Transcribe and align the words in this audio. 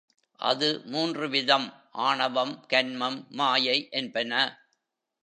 அது 0.39 0.81
மூன்று 0.85 1.29
விதம் 1.29 1.67
ஆணவம், 1.91 2.65
கன்மம், 2.73 3.27
மாயை 3.29 3.87
என்பன. 3.91 4.33